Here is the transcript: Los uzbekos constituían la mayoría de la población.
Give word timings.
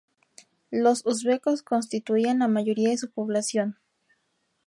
Los 0.71 1.05
uzbekos 1.05 1.61
constituían 1.61 2.39
la 2.39 2.47
mayoría 2.47 2.89
de 2.89 2.97
la 3.03 3.07
población. 3.09 3.77